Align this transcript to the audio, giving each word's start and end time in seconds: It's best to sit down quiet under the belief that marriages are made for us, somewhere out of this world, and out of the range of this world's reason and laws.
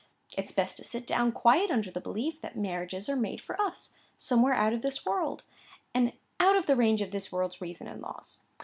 It's 0.35 0.51
best 0.51 0.77
to 0.77 0.83
sit 0.83 1.05
down 1.05 1.31
quiet 1.31 1.69
under 1.69 1.91
the 1.91 2.01
belief 2.01 2.41
that 2.41 2.57
marriages 2.57 3.07
are 3.07 3.15
made 3.15 3.39
for 3.39 3.61
us, 3.61 3.93
somewhere 4.17 4.55
out 4.55 4.73
of 4.73 4.81
this 4.81 5.05
world, 5.05 5.43
and 5.93 6.13
out 6.39 6.55
of 6.55 6.65
the 6.65 6.75
range 6.75 7.03
of 7.03 7.11
this 7.11 7.31
world's 7.31 7.61
reason 7.61 7.85
and 7.87 8.01
laws. 8.01 8.39